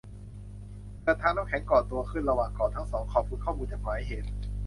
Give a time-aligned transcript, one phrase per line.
[1.03, 4.29] เกิดทางน้ำแข็งก่อตัวขึ้นระหว่างเกาะทั้งสอง ขอบคุณข้อมูลจาก หมายเหตุ